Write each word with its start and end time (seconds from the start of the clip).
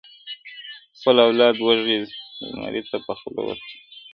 خپل 0.97 1.15
اولاد 1.27 1.55
وږي 1.59 1.97
زمري 2.41 2.81
ته 2.89 2.97
په 3.05 3.13
خوله 3.19 3.41
ورکړم؛ 3.45 3.77